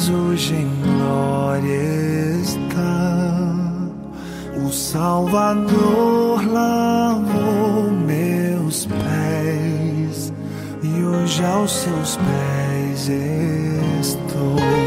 mas 0.00 0.08
hoje 0.08 0.54
em 0.54 0.82
glória 0.82 2.40
está. 2.42 3.36
O 4.64 4.72
Salvador 4.72 6.42
lavou 6.50 7.90
meus 7.90 8.86
pés 8.86 10.32
e 10.82 11.04
hoje 11.04 11.44
aos 11.44 11.70
seus 11.70 12.16
pés 12.16 13.08
estou. 14.00 14.79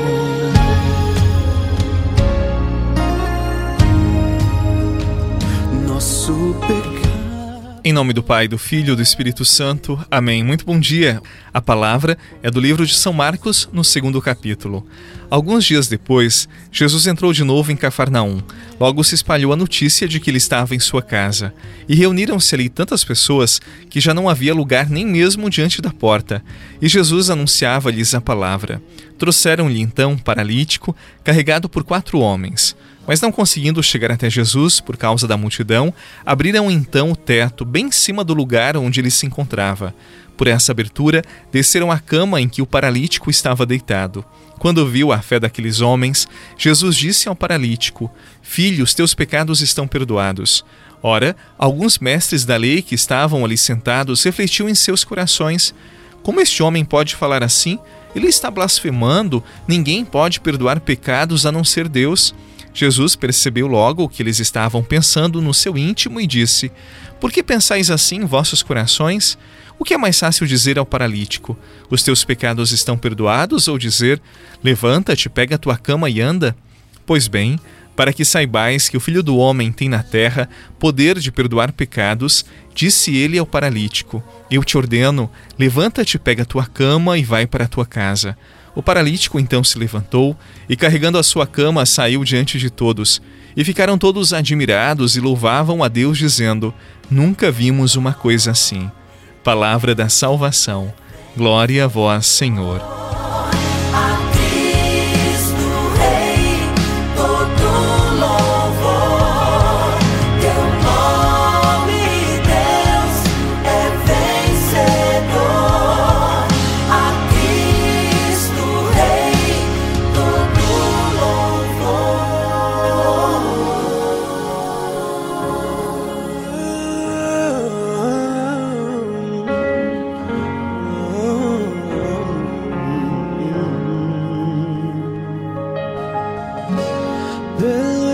Em 7.94 8.02
nome 8.04 8.12
do 8.12 8.24
Pai, 8.24 8.48
do 8.48 8.58
Filho 8.58 8.94
e 8.94 8.96
do 8.96 9.04
Espírito 9.04 9.46
Santo. 9.46 10.04
Amém. 10.10 10.44
Muito 10.44 10.66
bom 10.66 10.80
dia. 10.80 11.22
A 11.54 11.62
palavra 11.62 12.18
é 12.42 12.50
do 12.50 12.60
livro 12.60 12.88
de 12.88 12.96
São 12.96 13.14
Marcos, 13.14 13.70
no 13.72 13.84
segundo 13.84 14.20
capítulo. 14.20 14.84
Alguns 15.30 15.64
dias 15.64 15.88
depois, 15.88 16.50
Jesus 16.72 17.06
entrou 17.06 17.32
de 17.32 17.44
novo 17.44 17.72
em 17.72 17.76
Cafarnaum. 17.76 18.42
Logo 18.80 19.04
se 19.04 19.14
espalhou 19.14 19.54
a 19.54 19.56
notícia 19.56 20.08
de 20.08 20.20
que 20.20 20.32
ele 20.32 20.40
estava 20.40 20.74
em 20.74 20.80
sua 20.80 21.04
casa. 21.04 21.54
E 21.88 21.94
reuniram-se 21.94 22.56
ali 22.56 22.68
tantas 22.68 23.04
pessoas 23.04 23.62
que 23.92 24.00
já 24.00 24.12
não 24.12 24.28
havia 24.28 24.56
lugar 24.56 24.90
nem 24.90 25.06
mesmo 25.06 25.48
diante 25.48 25.80
da 25.80 25.92
porta. 25.92 26.44
E 26.82 26.90
Jesus 26.90 27.30
anunciava-lhes 27.30 28.16
a 28.16 28.20
palavra. 28.20 28.82
Trouxeram-lhe 29.20 29.80
então 29.80 30.14
um 30.14 30.18
paralítico, 30.18 30.96
carregado 31.24 31.70
por 31.70 31.84
quatro 31.84 32.18
homens. 32.18 32.76
Mas 33.06 33.20
não 33.20 33.32
conseguindo 33.32 33.84
chegar 33.84 34.12
até 34.12 34.30
Jesus 34.30 34.80
por 34.80 34.96
causa 34.96 35.28
da 35.28 35.36
multidão, 35.36 35.94
abriram 36.26 36.72
então 36.72 37.12
o 37.12 37.16
teto 37.16 37.66
bem 37.66 37.88
em 37.88 37.92
cima 37.92 38.24
do 38.24 38.34
lugar 38.34 38.78
onde 38.78 39.00
ele 39.00 39.12
se 39.12 39.26
encontrava. 39.26 39.94
Por 40.38 40.48
essa 40.48 40.72
abertura, 40.72 41.22
desceram 41.52 41.92
a 41.92 42.00
cama 42.00 42.42
em 42.42 42.50
que 42.50 42.62
o 42.62 42.66
paralítico 42.66 43.30
estava 43.30 43.66
deitado. 43.66 44.26
Quando 44.58 44.88
viu 44.88 45.12
a 45.12 45.22
fé 45.22 45.40
daqueles 45.40 45.82
homens, 45.82 46.28
Jesus 46.58 46.96
disse 46.96 47.28
ao 47.28 47.36
paralítico: 47.36 48.10
Filho, 48.42 48.84
os 48.84 48.94
teus 48.94 49.14
pecados 49.14 49.62
estão 49.62 49.88
perdoados. 49.88 50.64
Ora, 51.02 51.36
alguns 51.58 52.00
mestres 52.00 52.46
da 52.46 52.56
lei 52.56 52.82
que 52.82 52.96
estavam 52.96 53.44
ali 53.44 53.58
sentados 53.58 54.24
refletiam 54.24 54.70
em 54.70 54.74
seus 54.76 55.04
corações: 55.04 55.76
Como 56.24 56.40
este 56.40 56.64
homem 56.64 56.86
pode 56.86 57.16
falar 57.16 57.44
assim? 57.44 57.78
Ele 58.16 58.28
está 58.28 58.50
blasfemando. 58.50 59.44
Ninguém 59.68 60.06
pode 60.06 60.40
perdoar 60.40 60.80
pecados 60.80 61.46
a 61.46 61.52
não 61.52 61.64
ser 61.64 61.90
Deus. 61.90 62.34
Jesus 62.74 63.16
percebeu 63.16 63.68
logo 63.68 64.04
o 64.04 64.10
que 64.10 64.24
eles 64.24 64.40
estavam 64.40 64.84
pensando 64.84 65.42
no 65.42 65.54
seu 65.54 65.78
íntimo 65.78 66.20
e 66.20 66.26
disse: 66.26 66.72
Por 67.20 67.32
que 67.32 67.44
pensais 67.44 67.92
assim 67.92 68.18
em 68.18 68.26
vossos 68.26 68.64
corações? 68.64 69.38
O 69.78 69.84
que 69.84 69.94
é 69.94 69.98
mais 69.98 70.20
fácil 70.20 70.48
dizer 70.48 70.80
ao 70.80 70.86
paralítico: 70.86 71.58
Os 71.90 72.02
teus 72.02 72.24
pecados 72.24 72.72
estão 72.72 72.98
perdoados? 72.98 73.68
Ou 73.68 73.78
dizer: 73.78 74.22
Levanta-te, 74.64 75.30
pega 75.30 75.56
a 75.56 75.60
tua 75.60 75.78
cama 75.78 76.10
e 76.10 76.20
anda? 76.20 76.56
Pois 77.06 77.28
bem, 77.28 77.60
para 77.96 78.12
que 78.12 78.26
saibais 78.26 78.90
que 78.90 78.98
o 78.98 79.00
Filho 79.00 79.22
do 79.22 79.38
Homem 79.38 79.72
tem 79.72 79.88
na 79.88 80.02
terra 80.02 80.50
poder 80.80 81.20
de 81.20 81.32
perdoar 81.32 81.72
pecados, 81.72 82.44
disse 82.74 83.16
ele 83.16 83.38
ao 83.38 83.46
paralítico: 83.46 84.24
Eu 84.50 84.64
te 84.64 84.78
ordeno, 84.78 85.30
levanta-te, 85.60 86.18
pega 86.18 86.42
a 86.42 86.46
tua 86.46 86.66
cama 86.66 87.18
e 87.18 87.24
vai 87.24 87.46
para 87.46 87.66
a 87.66 87.68
tua 87.68 87.86
casa. 87.86 88.36
O 88.76 88.82
paralítico 88.82 89.40
então 89.40 89.64
se 89.64 89.78
levantou 89.78 90.36
e, 90.68 90.76
carregando 90.76 91.18
a 91.18 91.24
sua 91.24 91.46
cama, 91.46 91.86
saiu 91.86 92.24
diante 92.24 92.58
de 92.58 92.70
todos. 92.70 93.22
E 93.56 93.64
ficaram 93.64 93.98
todos 93.98 94.34
admirados 94.34 95.16
e 95.16 95.20
louvavam 95.20 95.84
a 95.84 95.88
Deus, 95.88 96.18
dizendo: 96.18 96.74
Nunca 97.10 97.52
vimos 97.52 97.96
uma 97.96 98.14
coisa 98.14 98.52
assim. 98.52 98.90
Palavra 99.44 99.94
da 99.94 100.10
salvação. 100.10 100.92
Glória 101.38 101.86
a 101.86 101.88
vós, 101.88 102.26
Senhor. 102.26 103.13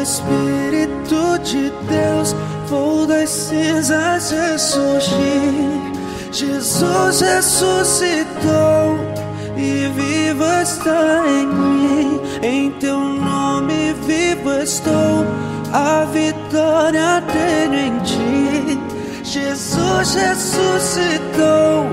Espírito 0.02 1.40
de 1.44 1.72
Deus, 1.88 2.36
vou 2.68 3.06
das 3.06 3.30
cinzas 3.30 4.32
ressurgir. 4.32 5.90
Jesus 6.32 7.22
ressuscitou 7.22 8.98
e 9.58 9.88
vivo 9.96 10.44
está 10.62 11.24
em 11.28 11.48
mim. 11.48 12.22
Em 12.42 12.72
teu 12.72 13.00
nome 13.00 13.94
vivo 14.06 14.52
estou, 14.62 15.26
a 15.74 16.06
vitória 16.06 17.22
tenho 17.32 17.76
em 17.76 18.00
ti. 18.00 18.80
Jesus 19.24 20.16
ressuscitou 20.16 21.86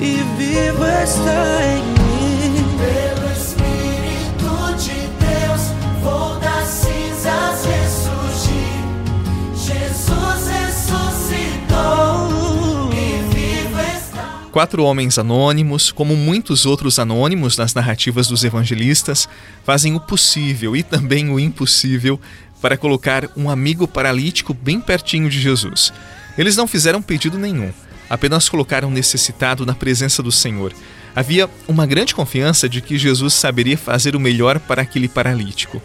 e 0.00 0.22
vivo 0.36 0.84
está 1.02 1.60
em 1.64 1.82
mim. 1.82 3.07
Quatro 14.58 14.82
homens 14.82 15.16
anônimos, 15.18 15.92
como 15.92 16.16
muitos 16.16 16.66
outros 16.66 16.98
anônimos 16.98 17.56
nas 17.56 17.74
narrativas 17.74 18.26
dos 18.26 18.42
evangelistas, 18.42 19.28
fazem 19.62 19.94
o 19.94 20.00
possível 20.00 20.74
e 20.74 20.82
também 20.82 21.30
o 21.30 21.38
impossível 21.38 22.20
para 22.60 22.76
colocar 22.76 23.30
um 23.36 23.48
amigo 23.48 23.86
paralítico 23.86 24.52
bem 24.52 24.80
pertinho 24.80 25.30
de 25.30 25.40
Jesus. 25.40 25.92
Eles 26.36 26.56
não 26.56 26.66
fizeram 26.66 27.00
pedido 27.00 27.38
nenhum, 27.38 27.72
apenas 28.10 28.48
colocaram 28.48 28.90
necessitado 28.90 29.64
na 29.64 29.76
presença 29.76 30.24
do 30.24 30.32
Senhor. 30.32 30.72
Havia 31.14 31.48
uma 31.68 31.86
grande 31.86 32.12
confiança 32.12 32.68
de 32.68 32.80
que 32.80 32.98
Jesus 32.98 33.34
saberia 33.34 33.78
fazer 33.78 34.16
o 34.16 34.20
melhor 34.20 34.58
para 34.58 34.82
aquele 34.82 35.06
paralítico. 35.06 35.80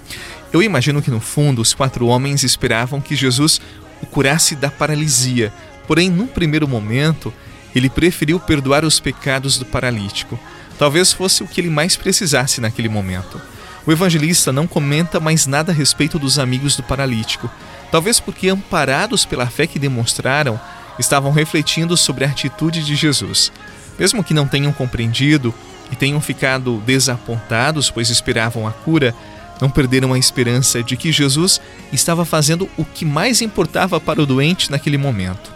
Eu 0.51 0.63
imagino 0.63 0.99
que 0.99 1.11
no 1.11 1.19
fundo 1.19 1.61
os 1.61 1.75
quatro 1.75 2.07
homens 2.07 2.41
esperavam 2.41 2.99
que 2.99 3.15
Jesus 3.15 3.61
o 4.01 4.07
curasse 4.07 4.55
da 4.55 4.71
paralisia, 4.71 5.53
porém, 5.87 6.09
num 6.09 6.25
primeiro 6.25 6.67
momento, 6.67 7.31
ele 7.75 7.89
preferiu 7.89 8.39
perdoar 8.39 8.85
os 8.85 8.99
pecados 8.99 9.57
do 9.57 9.65
paralítico. 9.65 10.39
Talvez 10.77 11.13
fosse 11.13 11.43
o 11.43 11.47
que 11.47 11.61
ele 11.61 11.69
mais 11.69 11.95
precisasse 11.95 12.61
naquele 12.61 12.89
momento. 12.89 13.41
O 13.85 13.91
evangelista 13.91 14.51
não 14.51 14.65
comenta 14.65 15.19
mais 15.19 15.45
nada 15.45 15.71
a 15.71 15.75
respeito 15.75 16.17
dos 16.17 16.39
amigos 16.39 16.75
do 16.75 16.83
paralítico, 16.83 17.49
talvez 17.91 18.19
porque, 18.19 18.47
amparados 18.47 19.25
pela 19.25 19.45
fé 19.45 19.67
que 19.67 19.77
demonstraram, 19.77 20.59
estavam 20.97 21.31
refletindo 21.31 21.97
sobre 21.97 22.23
a 22.23 22.29
atitude 22.29 22.83
de 22.83 22.95
Jesus. 22.95 23.51
Mesmo 23.99 24.23
que 24.23 24.33
não 24.33 24.47
tenham 24.47 24.71
compreendido 24.71 25.53
e 25.91 25.95
tenham 25.95 26.19
ficado 26.21 26.81
desapontados, 26.85 27.91
pois 27.91 28.09
esperavam 28.09 28.67
a 28.67 28.71
cura, 28.71 29.13
não 29.61 29.69
perderam 29.69 30.13
a 30.13 30.19
esperança 30.19 30.81
de 30.81 30.97
que 30.97 31.11
Jesus 31.11 31.61
estava 31.91 32.25
fazendo 32.25 32.69
o 32.77 32.83
que 32.83 33.05
mais 33.05 33.41
importava 33.41 33.99
para 33.99 34.21
o 34.21 34.25
doente 34.25 34.71
naquele 34.71 34.97
momento. 34.97 35.52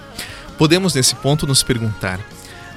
Podemos, 0.58 0.96
nesse 0.96 1.16
ponto, 1.16 1.46
nos 1.46 1.64
perguntar: 1.64 2.20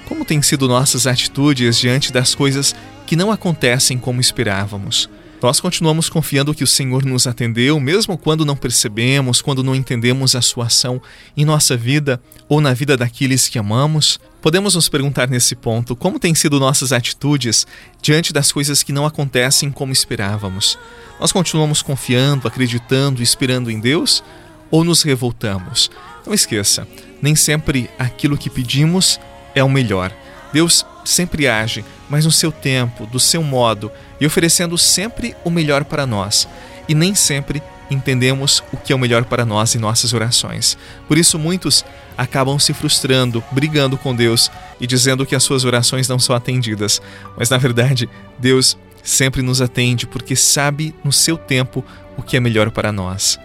como 0.07 0.25
têm 0.25 0.43
sido 0.43 0.69
nossas 0.69 1.07
atitudes 1.07 1.79
diante 1.79 2.13
das 2.13 2.35
coisas 2.35 2.75
que 3.07 3.17
não 3.17 3.31
acontecem 3.31 3.99
como 3.99 4.21
esperávamos? 4.21 5.09
Nós 5.43 5.59
continuamos 5.59 6.11
confiando 6.11 6.53
que 6.53 6.63
o 6.63 6.67
Senhor 6.67 7.03
nos 7.03 7.27
atendeu, 7.27 7.81
mesmo 7.81 8.19
quando 8.19 8.45
não 8.45 8.55
percebemos, 8.55 9.41
quando 9.41 9.65
não 9.65 9.75
entendemos 9.75 10.35
a 10.35 10.43
sua 10.43 10.67
ação 10.67 11.01
em 11.35 11.47
nossa 11.47 11.79
vida 11.79 12.21
ou 12.47 12.61
na 12.61 12.75
vida 12.75 12.95
daqueles 12.95 13.49
que 13.49 13.59
amamos? 13.59 14.21
Podemos 14.43 14.75
nos 14.75 14.91
perguntar 14.91 15.31
nesse 15.31 15.55
ponto 15.57 15.97
como 15.97 16.19
têm 16.19 16.35
sido 16.35 16.61
nossas 16.61 16.93
atitudes 16.93 17.67
diante 18.03 18.35
das 18.35 18.53
coisas 18.53 18.83
que 18.83 18.93
não 18.93 19.07
acontecem 19.07 19.71
como 19.71 19.95
esperávamos? 19.95 20.79
Nós 21.19 21.33
continuamos 21.33 21.81
confiando, 21.81 22.47
acreditando, 22.47 23.23
esperando 23.23 23.71
em 23.71 23.81
Deus 23.81 24.23
ou 24.71 24.85
nos 24.85 25.03
revoltamos? 25.03 25.91
Não 26.27 26.35
esqueça, 26.35 26.87
nem 27.21 27.35
sempre 27.35 27.91
aquilo 27.99 28.39
que 28.39 28.51
pedimos 28.51 29.21
é 29.55 29.63
o 29.63 29.69
melhor. 29.69 30.13
Deus 30.53 30.85
sempre 31.05 31.49
age, 31.49 31.85
mas 32.09 32.25
no 32.25 32.31
seu 32.31 32.51
tempo, 32.51 33.07
do 33.07 33.21
seu 33.21 33.43
modo 33.43 33.91
e 34.21 34.27
oferecendo 34.27 34.77
sempre 34.77 35.35
o 35.45 35.51
melhor 35.51 35.85
para 35.85 36.07
nós. 36.07 36.49
E 36.89 36.95
nem 36.95 37.15
sempre 37.15 37.63
entendemos 37.91 38.63
o 38.73 38.77
que 38.77 38.93
é 38.93 38.97
o 38.97 38.99
melhor 38.99 39.25
para 39.25 39.45
nós 39.45 39.75
em 39.75 39.79
nossas 39.79 40.13
orações. 40.13 40.79
Por 41.09 41.19
isso, 41.19 41.39
muitos 41.39 41.85
acabam 42.17 42.59
se 42.59 42.73
frustrando, 42.73 43.43
brigando 43.51 43.97
com 43.97 44.15
Deus 44.15 44.51
e 44.81 44.87
dizendo 44.87 45.27
que 45.27 45.35
as 45.35 45.43
suas 45.43 45.65
orações 45.65 46.09
não 46.09 46.19
são 46.19 46.35
atendidas. 46.35 47.01
Mas, 47.37 47.51
na 47.51 47.59
verdade, 47.59 48.09
Deus 48.39 48.77
sempre 49.03 49.43
nos 49.43 49.61
atende 49.61 50.07
porque 50.07 50.37
sabe 50.37 50.95
no 51.03 51.13
seu 51.13 51.37
tempo 51.37 51.85
o 52.17 52.23
que 52.23 52.37
é 52.37 52.41
melhor 52.41 52.71
para 52.71 52.93
nós. 52.93 53.39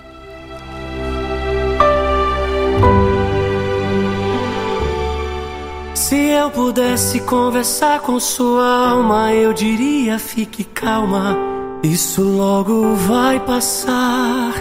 Se 5.95 6.17
eu 6.17 6.51
pudesse 6.51 7.21
conversar 7.21 8.01
com 8.01 8.19
sua 8.19 8.89
alma, 8.89 9.31
eu 9.31 9.53
diria: 9.53 10.19
fique 10.19 10.65
calma, 10.65 11.37
isso 11.81 12.21
logo 12.21 12.95
vai 12.95 13.39
passar. 13.39 14.53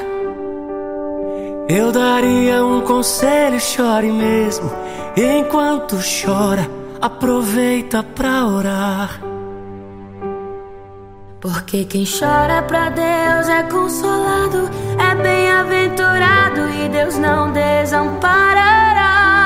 Eu 1.69 1.91
daria 1.91 2.65
um 2.65 2.83
conselho, 2.83 3.59
chore 3.59 4.13
mesmo. 4.13 4.71
Enquanto 5.17 5.97
chora, 5.97 6.71
aproveita 7.03 8.05
pra 8.05 8.47
orar. 8.47 9.21
Porque 11.41 11.85
quem 11.85 12.05
chora 12.07 12.63
pra 12.63 12.91
Deus 12.91 13.49
é 13.49 13.65
consolado, 13.65 14.71
é 15.01 15.15
bem-aventurado 15.17 16.61
e 16.71 16.89
Deus 16.89 17.19
não 17.19 17.51
desamparará. 17.53 19.44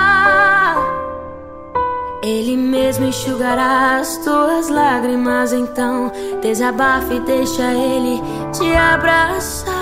Ele 2.28 2.56
mesmo 2.56 3.06
enxugará 3.06 3.98
as 3.98 4.19
tuas 4.19 4.69
lágrimas, 4.69 5.52
então 5.52 6.12
desabafe 6.40 7.14
e 7.14 7.20
deixa 7.20 7.72
Ele 7.72 8.20
te 8.52 8.75
abraçar. 8.75 9.75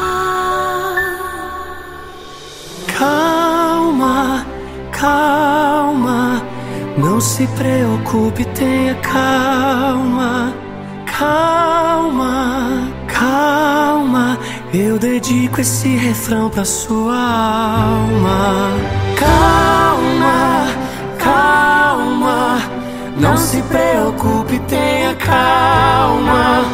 Calma, 2.99 4.47
calma, 4.93 6.43
não 6.97 7.21
se 7.21 7.47
preocupe, 7.49 8.45
tenha 8.55 8.95
calma 8.97 10.67
calma, 11.19 12.93
calma. 13.07 14.39
Eu 14.73 14.99
dedico 14.99 15.61
esse 15.61 15.89
refrão 15.97 16.51
pra 16.51 16.65
sua 16.65 17.17
alma. 17.17 18.71
Calma, 19.17 20.56
calma. 21.27 22.59
Não 23.19 23.37
se 23.37 23.61
preocupe, 23.63 24.61
tenha 24.69 25.15
calma. 25.17 26.65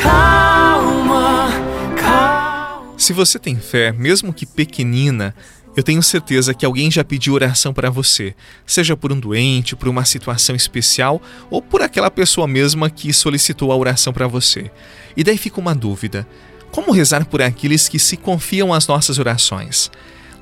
Calma, 0.00 1.48
calma. 1.96 2.94
Se 2.96 3.12
você 3.12 3.38
tem 3.38 3.56
fé, 3.56 3.90
mesmo 3.92 4.32
que 4.32 4.46
pequenina, 4.46 5.34
eu 5.76 5.82
tenho 5.82 6.02
certeza 6.02 6.54
que 6.54 6.64
alguém 6.64 6.90
já 6.90 7.02
pediu 7.02 7.34
oração 7.34 7.74
para 7.74 7.90
você, 7.90 8.34
seja 8.64 8.96
por 8.96 9.12
um 9.12 9.18
doente, 9.18 9.74
por 9.74 9.88
uma 9.88 10.04
situação 10.04 10.54
especial 10.54 11.20
ou 11.50 11.60
por 11.60 11.82
aquela 11.82 12.10
pessoa 12.10 12.46
mesma 12.46 12.88
que 12.88 13.12
solicitou 13.12 13.72
a 13.72 13.76
oração 13.76 14.12
para 14.12 14.28
você. 14.28 14.70
E 15.16 15.24
daí 15.24 15.36
fica 15.36 15.60
uma 15.60 15.74
dúvida: 15.74 16.26
como 16.70 16.92
rezar 16.92 17.26
por 17.26 17.42
aqueles 17.42 17.88
que 17.88 17.98
se 17.98 18.16
confiam 18.16 18.72
às 18.72 18.86
nossas 18.86 19.18
orações? 19.18 19.90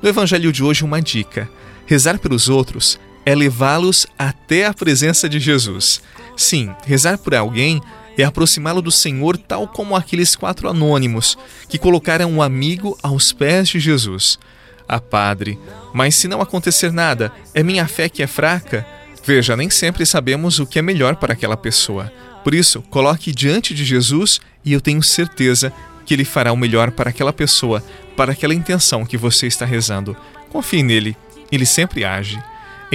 No 0.01 0.07
evangelho 0.07 0.51
de 0.51 0.63
hoje, 0.63 0.85
uma 0.85 1.01
dica: 1.01 1.49
rezar 1.85 2.19
pelos 2.19 2.47
outros 2.47 2.99
é 3.25 3.33
levá-los 3.33 4.05
até 4.17 4.65
a 4.65 4.73
presença 4.73 5.27
de 5.27 5.39
Jesus. 5.39 6.01
Sim, 6.37 6.73
rezar 6.85 7.17
por 7.17 7.33
alguém 7.33 7.81
é 8.17 8.23
aproximá-lo 8.23 8.81
do 8.81 8.91
Senhor, 8.91 9.37
tal 9.37 9.67
como 9.67 9.95
aqueles 9.95 10.35
quatro 10.35 10.69
anônimos 10.69 11.37
que 11.67 11.77
colocaram 11.77 12.31
um 12.31 12.41
amigo 12.41 12.97
aos 13.01 13.33
pés 13.33 13.67
de 13.69 13.79
Jesus. 13.79 14.39
Ah, 14.87 14.99
padre, 14.99 15.59
mas 15.93 16.15
se 16.15 16.27
não 16.27 16.41
acontecer 16.41 16.91
nada, 16.91 17.31
é 17.53 17.63
minha 17.63 17.87
fé 17.87 18.07
que 18.07 18.21
é 18.21 18.27
fraca? 18.27 18.85
Veja, 19.25 19.57
nem 19.57 19.69
sempre 19.69 20.05
sabemos 20.05 20.59
o 20.59 20.67
que 20.67 20.77
é 20.77 20.81
melhor 20.81 21.15
para 21.15 21.33
aquela 21.33 21.57
pessoa. 21.57 22.11
Por 22.43 22.53
isso, 22.53 22.83
coloque 22.83 23.31
diante 23.31 23.73
de 23.73 23.83
Jesus 23.83 24.39
e 24.63 24.71
eu 24.71 24.79
tenho 24.79 25.01
certeza 25.01 25.73
que 26.05 26.13
ele 26.13 26.23
fará 26.23 26.53
o 26.53 26.57
melhor 26.57 26.91
para 26.91 27.09
aquela 27.09 27.33
pessoa, 27.33 27.83
para 28.15 28.33
aquela 28.33 28.53
intenção 28.53 29.03
que 29.03 29.17
você 29.17 29.47
está 29.47 29.65
rezando. 29.65 30.15
Confie 30.51 30.83
nele, 30.83 31.17
ele 31.51 31.65
sempre 31.65 32.05
age. 32.05 32.39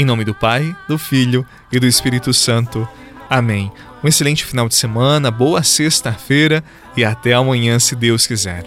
Em 0.01 0.05
nome 0.07 0.25
do 0.25 0.35
Pai, 0.35 0.75
do 0.89 0.97
Filho 0.97 1.47
e 1.71 1.79
do 1.79 1.87
Espírito 1.87 2.33
Santo. 2.33 2.89
Amém. 3.29 3.71
Um 4.03 4.09
excelente 4.09 4.47
final 4.47 4.67
de 4.67 4.75
semana, 4.75 5.31
boa 5.31 5.63
sexta-feira 5.63 6.65
e 6.97 7.05
até 7.05 7.35
amanhã, 7.35 7.79
se 7.79 7.95
Deus 7.95 8.27
quiser. 8.27 8.65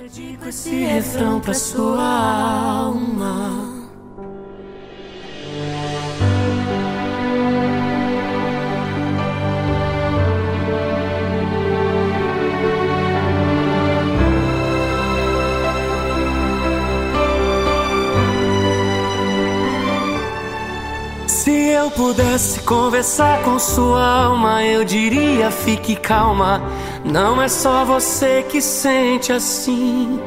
Pudesse 22.34 22.62
conversar 22.62 23.44
com 23.44 23.60
sua 23.60 24.04
alma, 24.04 24.64
eu 24.64 24.84
diria: 24.84 25.52
fique 25.52 25.96
calma. 25.96 26.62
Não 27.06 27.40
é 27.40 27.48
só 27.48 27.86
você 27.86 28.44
que 28.50 28.60
sente 28.60 29.32
assim. 29.32 30.20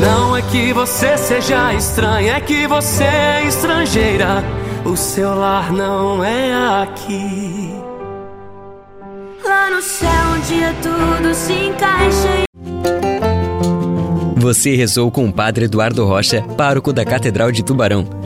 Não 0.00 0.34
é 0.34 0.40
que 0.42 0.72
você 0.72 1.18
seja 1.18 1.74
estranha, 1.74 2.36
é 2.36 2.40
que 2.40 2.66
você 2.66 3.04
é 3.04 3.44
estrangeira. 3.46 4.42
O 4.86 4.96
seu 4.96 5.34
lar 5.34 5.70
não 5.70 6.24
é 6.24 6.82
aqui. 6.82 7.74
Lá 9.44 9.70
no 9.70 9.82
céu, 9.82 10.08
um 10.34 10.40
dia 10.40 10.74
tudo 10.82 11.34
se 11.34 11.52
encaixa. 11.52 12.46
Você 14.36 14.76
rezou 14.76 15.10
com 15.10 15.26
o 15.26 15.32
Padre 15.32 15.66
Eduardo 15.66 16.06
Rocha, 16.06 16.42
pároco 16.56 16.92
da 16.92 17.04
Catedral 17.04 17.52
de 17.52 17.62
Tubarão. 17.62 18.25